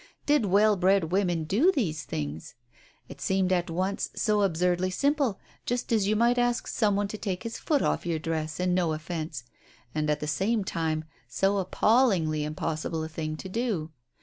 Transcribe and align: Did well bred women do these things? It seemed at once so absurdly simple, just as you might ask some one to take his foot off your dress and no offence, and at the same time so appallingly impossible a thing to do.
Did 0.25 0.47
well 0.47 0.77
bred 0.77 1.11
women 1.11 1.43
do 1.43 1.71
these 1.71 2.05
things? 2.05 2.55
It 3.07 3.21
seemed 3.21 3.53
at 3.53 3.69
once 3.69 4.09
so 4.15 4.41
absurdly 4.41 4.89
simple, 4.89 5.39
just 5.63 5.91
as 5.93 6.07
you 6.07 6.15
might 6.15 6.39
ask 6.39 6.65
some 6.65 6.95
one 6.95 7.07
to 7.09 7.19
take 7.19 7.43
his 7.43 7.59
foot 7.59 7.83
off 7.83 8.03
your 8.07 8.17
dress 8.17 8.59
and 8.59 8.73
no 8.73 8.93
offence, 8.93 9.43
and 9.93 10.09
at 10.09 10.19
the 10.19 10.25
same 10.25 10.63
time 10.63 11.03
so 11.27 11.57
appallingly 11.59 12.43
impossible 12.43 13.03
a 13.03 13.07
thing 13.09 13.37
to 13.37 13.47
do. 13.47 13.91